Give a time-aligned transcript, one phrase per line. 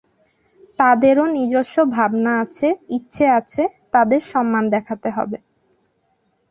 [0.79, 2.67] তাঁদেরও নিজস্ব ভাবনা আছে,
[2.89, 3.63] ইচ্ছে আছে;
[3.93, 5.37] তাদের সম্মান দেখাতে হবে।